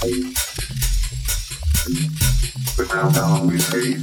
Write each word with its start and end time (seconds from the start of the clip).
But 0.00 0.08
down 3.12 3.48
with 3.48 3.68
hate. 3.70 4.00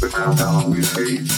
But 0.00 0.12
down 0.38 0.70
with 0.70 0.96
hate. 0.96 1.28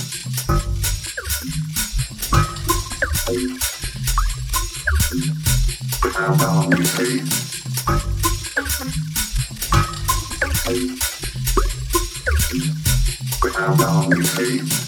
But 13.42 13.53
down 13.78 14.08
with 14.10 14.38
hate. 14.38 14.86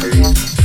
hurry. 0.00 0.61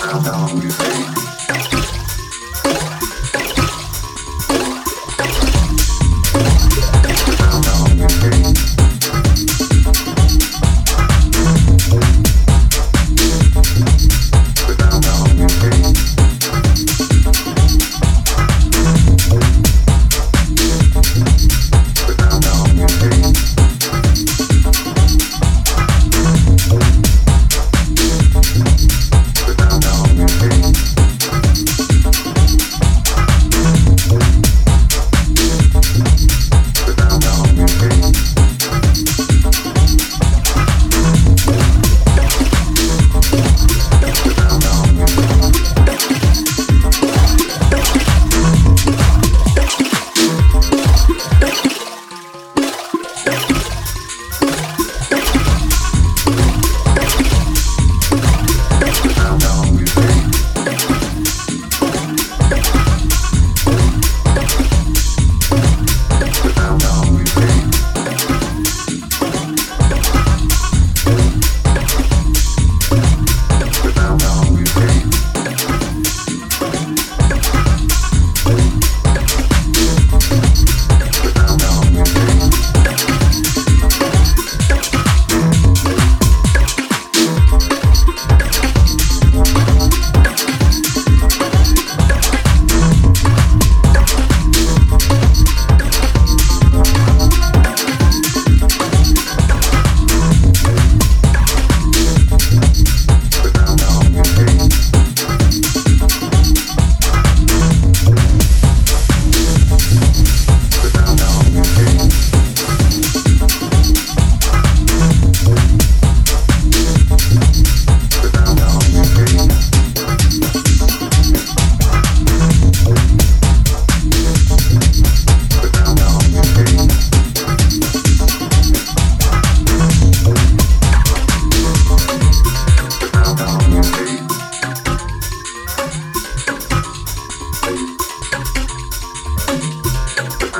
How 0.00 0.20
long 0.24 0.60
you 0.60 1.35